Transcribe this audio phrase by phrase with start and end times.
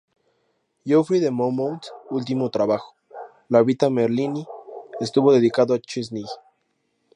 [0.83, 2.95] Geoffrey de Monmouth último trabajo,
[3.49, 4.47] la "Vita Merlini",
[4.99, 6.25] estuvo dedicado a Chesney.